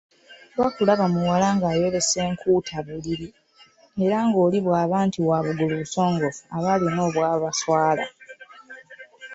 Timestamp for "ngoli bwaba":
4.27-4.97